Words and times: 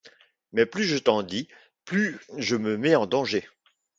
Mais 0.51 0.65
plus 0.65 0.85
je 0.85 0.97
t’en 0.97 1.21
dis 1.21 1.47
plus 1.85 2.17
je 2.35 2.55
me 2.55 2.75
mets 2.75 2.95
en 2.95 3.05
danger. 3.05 3.47